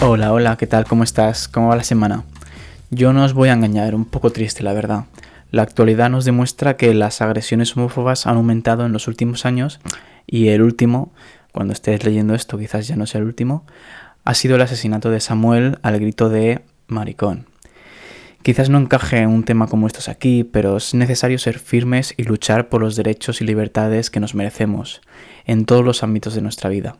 [0.00, 0.84] Hola, hola, ¿qué tal?
[0.84, 1.48] ¿Cómo estás?
[1.48, 2.22] ¿Cómo va la semana?
[2.90, 5.06] Yo no os voy a engañar, un poco triste la verdad.
[5.50, 9.80] La actualidad nos demuestra que las agresiones homófobas han aumentado en los últimos años
[10.24, 11.12] y el último,
[11.50, 13.66] cuando estés leyendo esto quizás ya no sea el último,
[14.24, 17.46] ha sido el asesinato de Samuel al grito de maricón.
[18.42, 22.68] Quizás no encaje un tema como estos aquí, pero es necesario ser firmes y luchar
[22.68, 25.00] por los derechos y libertades que nos merecemos
[25.44, 26.96] en todos los ámbitos de nuestra vida.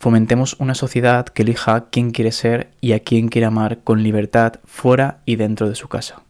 [0.00, 4.54] Fomentemos una sociedad que elija quién quiere ser y a quién quiere amar con libertad
[4.64, 6.22] fuera y dentro de su casa.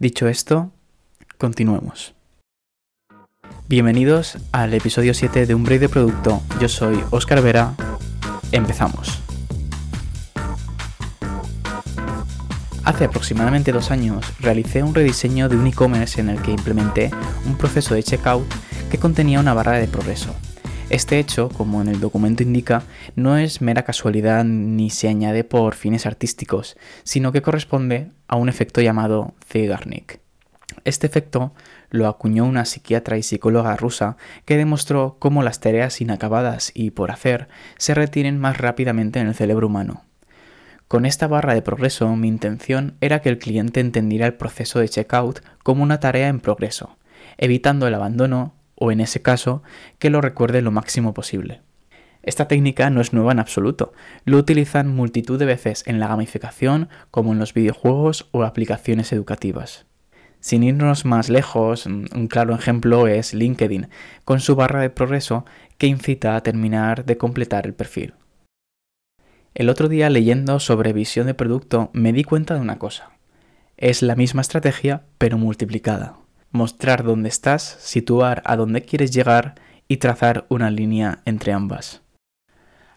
[0.00, 0.72] Dicho esto,
[1.38, 2.14] continuemos.
[3.68, 6.42] Bienvenidos al episodio 7 de Un Break de Producto.
[6.60, 7.74] Yo soy Óscar Vera.
[8.50, 9.22] Empezamos.
[12.82, 17.12] Hace aproximadamente dos años realicé un rediseño de un e-commerce en el que implementé
[17.46, 18.52] un proceso de checkout
[18.90, 20.34] que contenía una barra de progreso
[20.90, 22.82] este hecho, como en el documento indica,
[23.14, 28.48] no es mera casualidad ni se añade por fines artísticos, sino que corresponde a un
[28.48, 30.20] efecto llamado Zeigarnik.
[30.84, 31.52] Este efecto
[31.90, 37.10] lo acuñó una psiquiatra y psicóloga rusa que demostró cómo las tareas inacabadas y por
[37.10, 40.04] hacer se retienen más rápidamente en el cerebro humano.
[40.86, 44.88] Con esta barra de progreso mi intención era que el cliente entendiera el proceso de
[44.88, 46.96] checkout como una tarea en progreso,
[47.36, 49.62] evitando el abandono o en ese caso,
[49.98, 51.62] que lo recuerde lo máximo posible.
[52.22, 53.92] Esta técnica no es nueva en absoluto,
[54.24, 59.86] lo utilizan multitud de veces en la gamificación como en los videojuegos o aplicaciones educativas.
[60.40, 63.88] Sin irnos más lejos, un claro ejemplo es LinkedIn,
[64.24, 65.44] con su barra de progreso
[65.78, 68.14] que incita a terminar de completar el perfil.
[69.54, 73.10] El otro día leyendo sobre visión de producto me di cuenta de una cosa.
[73.76, 76.18] Es la misma estrategia pero multiplicada
[76.50, 79.54] mostrar dónde estás, situar a dónde quieres llegar
[79.88, 82.02] y trazar una línea entre ambas.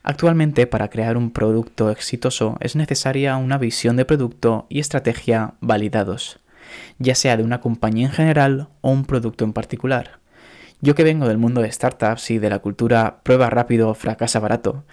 [0.04, 6.40] Actualmente para crear un producto exitoso es necesaria una visión de producto y estrategia validados,
[6.98, 10.20] ya sea de una compañía en general o un producto en particular.
[10.82, 14.84] Yo que vengo del mundo de startups y de la cultura prueba rápido, fracasa barato,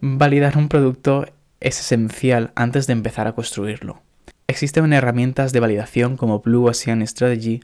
[0.00, 1.26] validar un producto
[1.58, 4.00] es esencial antes de empezar a construirlo.
[4.46, 7.60] Existen herramientas de validación como Blue Ocean Strategy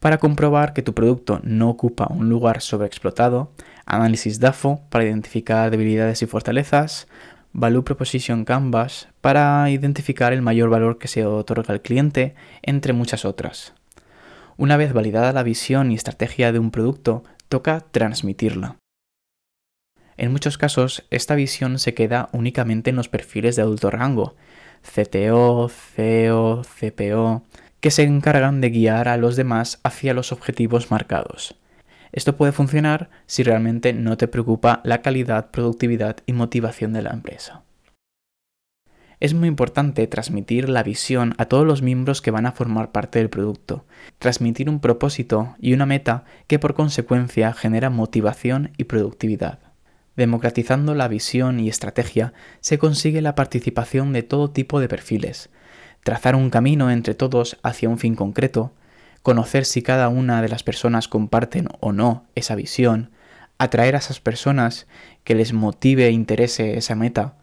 [0.00, 3.52] para comprobar que tu producto no ocupa un lugar sobreexplotado,
[3.86, 7.06] análisis DAFO para identificar debilidades y fortalezas,
[7.52, 13.24] Value Proposition Canvas para identificar el mayor valor que se otorga al cliente, entre muchas
[13.24, 13.72] otras.
[14.56, 18.76] Una vez validada la visión y estrategia de un producto, toca transmitirla.
[20.16, 24.34] En muchos casos, esta visión se queda únicamente en los perfiles de adulto rango,
[24.84, 27.42] CTO, CEO, CPO,
[27.80, 31.56] que se encargan de guiar a los demás hacia los objetivos marcados.
[32.12, 37.10] Esto puede funcionar si realmente no te preocupa la calidad, productividad y motivación de la
[37.10, 37.64] empresa.
[39.20, 43.18] Es muy importante transmitir la visión a todos los miembros que van a formar parte
[43.18, 43.84] del producto,
[44.18, 49.58] transmitir un propósito y una meta que por consecuencia genera motivación y productividad.
[50.16, 55.50] Democratizando la visión y estrategia se consigue la participación de todo tipo de perfiles,
[56.04, 58.72] trazar un camino entre todos hacia un fin concreto,
[59.22, 63.10] conocer si cada una de las personas comparten o no esa visión,
[63.58, 64.86] atraer a esas personas
[65.24, 67.36] que les motive e interese esa meta,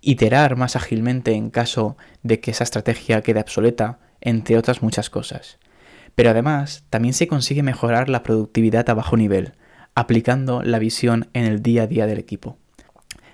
[0.00, 5.58] iterar más ágilmente en caso de que esa estrategia quede obsoleta, entre otras muchas cosas.
[6.14, 9.54] Pero además también se consigue mejorar la productividad a bajo nivel,
[9.94, 12.58] aplicando la visión en el día a día del equipo.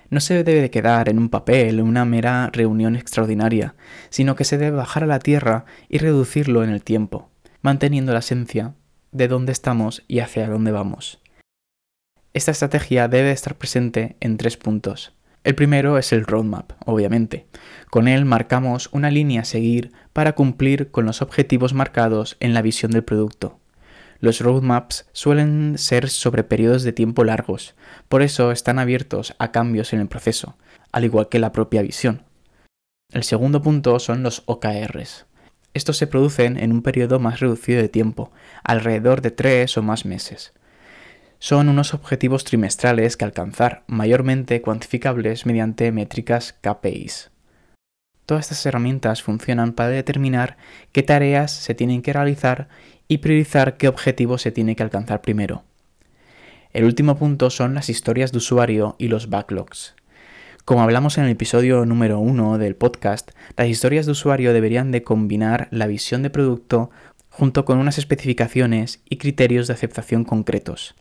[0.09, 3.75] No se debe de quedar en un papel, en una mera reunión extraordinaria,
[4.09, 7.29] sino que se debe bajar a la tierra y reducirlo en el tiempo,
[7.61, 8.73] manteniendo la esencia
[9.11, 11.21] de dónde estamos y hacia dónde vamos.
[12.33, 15.13] Esta estrategia debe estar presente en tres puntos.
[15.43, 17.47] El primero es el roadmap, obviamente.
[17.89, 22.61] Con él marcamos una línea a seguir para cumplir con los objetivos marcados en la
[22.61, 23.58] visión del producto.
[24.21, 27.75] Los roadmaps suelen ser sobre periodos de tiempo largos,
[28.09, 30.57] por eso están abiertos a cambios en el proceso,
[30.91, 32.23] al igual que la propia visión.
[33.11, 35.25] El segundo punto son los OKRs.
[35.73, 38.31] Estos se producen en un periodo más reducido de tiempo,
[38.63, 40.53] alrededor de tres o más meses.
[41.39, 47.31] Son unos objetivos trimestrales que alcanzar, mayormente cuantificables mediante métricas KPIs.
[48.25, 50.57] Todas estas herramientas funcionan para determinar
[50.91, 52.67] qué tareas se tienen que realizar
[53.09, 55.63] y priorizar qué objetivo se tiene que alcanzar primero.
[56.71, 59.95] El último punto son las historias de usuario y los backlogs.
[60.63, 65.01] Como hablamos en el episodio número 1 del podcast, las historias de usuario deberían de
[65.01, 66.91] combinar la visión de producto
[67.29, 70.93] junto con unas especificaciones y criterios de aceptación concretos.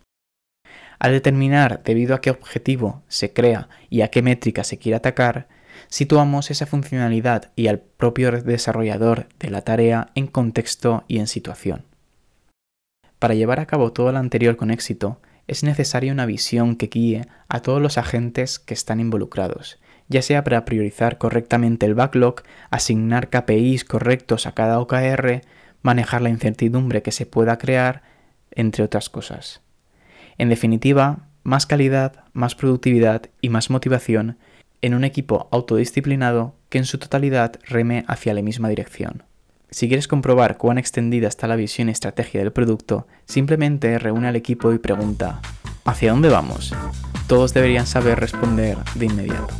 [0.99, 5.49] Al determinar debido a qué objetivo se crea y a qué métrica se quiere atacar,
[5.89, 11.88] situamos esa funcionalidad y al propio desarrollador de la tarea en contexto y en situación.
[13.19, 17.27] Para llevar a cabo todo lo anterior con éxito, es necesaria una visión que guíe
[17.49, 23.29] a todos los agentes que están involucrados, ya sea para priorizar correctamente el backlog, asignar
[23.31, 25.43] KPIs correctos a cada OKR,
[25.83, 28.03] manejar la incertidumbre que se pueda crear,
[28.51, 29.63] entre otras cosas.
[30.37, 34.39] En definitiva, más calidad, más productividad y más motivación
[34.81, 39.25] en un equipo autodisciplinado que en su totalidad reme hacia la misma dirección.
[39.71, 44.37] Si quieres comprobar cuán extendida está la visión y estrategia del producto, simplemente reúne al
[44.37, 45.43] equipo y pregunta,
[45.85, 46.75] ¿hacia dónde vamos?
[47.27, 49.55] Todos deberían saber responder de inmediato.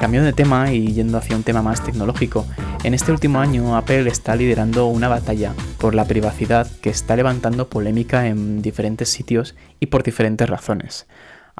[0.00, 2.46] Cambiando de tema y yendo hacia un tema más tecnológico,
[2.82, 7.68] en este último año Apple está liderando una batalla por la privacidad que está levantando
[7.68, 11.06] polémica en diferentes sitios y por diferentes razones.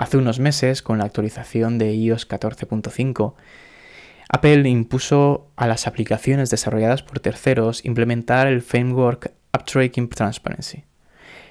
[0.00, 3.34] Hace unos meses, con la actualización de iOS 14.5,
[4.30, 10.84] Apple impuso a las aplicaciones desarrolladas por terceros implementar el framework App Tracking Transparency.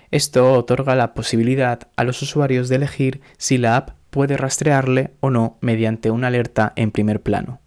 [0.09, 5.29] Esto otorga la posibilidad a los usuarios de elegir si la app puede rastrearle o
[5.29, 7.61] no mediante una alerta en primer plano.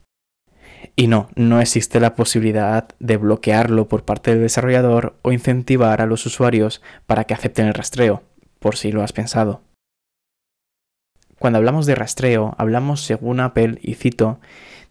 [0.96, 6.06] Y no, no existe la posibilidad de bloquearlo por parte del desarrollador o incentivar a
[6.06, 8.24] los usuarios para que acepten el rastreo,
[8.58, 9.62] por si lo has pensado.
[11.42, 14.38] Cuando hablamos de rastreo, hablamos, según Apple, y cito,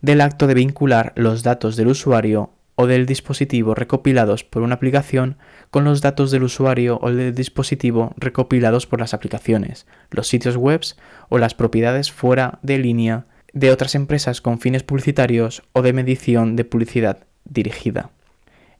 [0.01, 5.37] del acto de vincular los datos del usuario o del dispositivo recopilados por una aplicación
[5.69, 10.81] con los datos del usuario o del dispositivo recopilados por las aplicaciones, los sitios web
[11.29, 16.57] o las propiedades fuera de línea de otras empresas con fines publicitarios o de medición
[16.57, 18.09] de publicidad dirigida.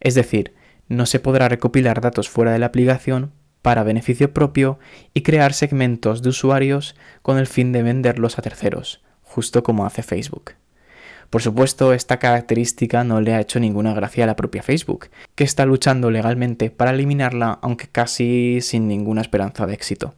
[0.01, 0.55] Es decir,
[0.89, 3.31] no se podrá recopilar datos fuera de la aplicación
[3.61, 4.79] para beneficio propio
[5.13, 10.03] y crear segmentos de usuarios con el fin de venderlos a terceros, justo como hace
[10.03, 10.53] Facebook.
[11.31, 15.45] Por supuesto, esta característica no le ha hecho ninguna gracia a la propia Facebook, que
[15.45, 20.15] está luchando legalmente para eliminarla, aunque casi sin ninguna esperanza de éxito.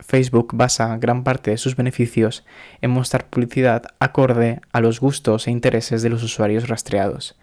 [0.00, 2.44] Facebook basa gran parte de sus beneficios
[2.82, 7.38] en mostrar publicidad acorde a los gustos e intereses de los usuarios rastreados,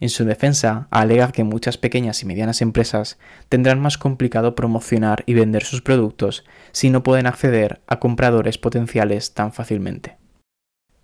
[0.00, 3.18] en su defensa, alega que muchas pequeñas y medianas empresas
[3.48, 9.34] tendrán más complicado promocionar y vender sus productos si no pueden acceder a compradores potenciales
[9.34, 10.16] tan fácilmente.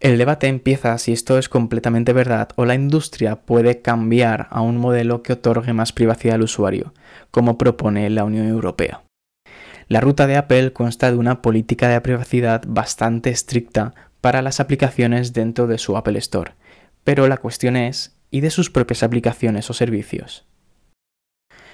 [0.00, 4.78] El debate empieza si esto es completamente verdad o la industria puede cambiar a un
[4.78, 6.94] modelo que otorgue más privacidad al usuario,
[7.30, 9.02] como propone la Unión Europea.
[9.88, 15.34] La ruta de Apple consta de una política de privacidad bastante estricta para las aplicaciones
[15.34, 16.52] dentro de su Apple Store,
[17.04, 20.44] pero la cuestión es y de sus propias aplicaciones o servicios.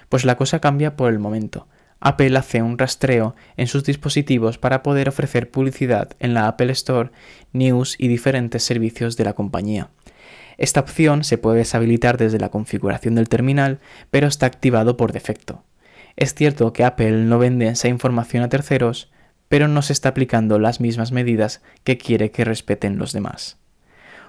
[0.08, 1.68] Pues la cosa cambia por el momento.
[2.00, 7.10] Apple hace un rastreo en sus dispositivos para poder ofrecer publicidad en la Apple Store,
[7.52, 9.90] News y diferentes servicios de la compañía.
[10.58, 13.80] Esta opción se puede deshabilitar desde la configuración del terminal,
[14.10, 15.64] pero está activado por defecto.
[16.16, 19.10] Es cierto que Apple no vende esa información a terceros,
[19.48, 23.58] pero no se está aplicando las mismas medidas que quiere que respeten los demás.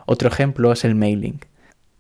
[0.06, 1.40] Otro ejemplo es el mailing.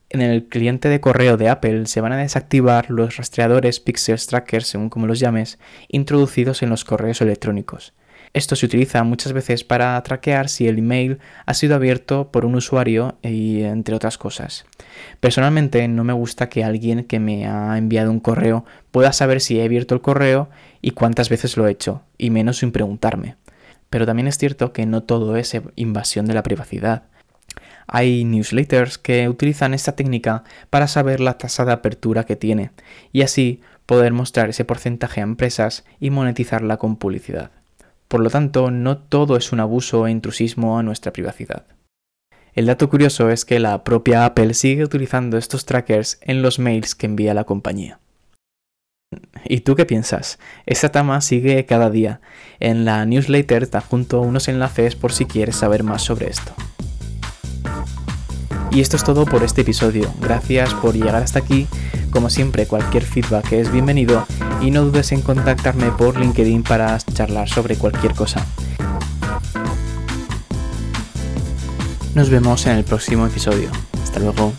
[0.09, 4.63] En el cliente de correo de Apple se van a desactivar los rastreadores Pixel Tracker,
[4.63, 5.59] según como los llames,
[5.89, 7.93] introducidos en los correos electrónicos.
[8.33, 12.55] Esto se utiliza muchas veces para traquear si el email ha sido abierto por un
[12.55, 14.65] usuario y entre otras cosas.
[15.19, 19.59] Personalmente no me gusta que alguien que me ha enviado un correo pueda saber si
[19.59, 20.49] he abierto el correo
[20.81, 23.35] y cuántas veces lo he hecho, y menos sin preguntarme.
[23.89, 27.03] Pero también es cierto que no todo es invasión de la privacidad.
[27.87, 32.71] Hay newsletters que utilizan esta técnica para saber la tasa de apertura que tiene
[33.13, 37.51] y así poder mostrar ese porcentaje a empresas y monetizarla con publicidad.
[38.07, 41.65] Por lo tanto, no todo es un abuso e intrusismo a nuestra privacidad.
[42.53, 46.95] El dato curioso es que la propia Apple sigue utilizando estos trackers en los mails
[46.95, 47.99] que envía la compañía.
[49.45, 50.39] ¿Y tú qué piensas?
[50.65, 52.19] Esta tama sigue cada día.
[52.59, 56.53] En la newsletter te adjunto unos enlaces por si quieres saber más sobre esto.
[58.71, 60.11] Y esto es todo por este episodio.
[60.21, 61.67] Gracias por llegar hasta aquí.
[62.11, 64.25] Como siempre, cualquier feedback es bienvenido
[64.61, 68.45] y no dudes en contactarme por LinkedIn para charlar sobre cualquier cosa.
[72.15, 73.69] Nos vemos en el próximo episodio.
[74.03, 74.51] Hasta luego.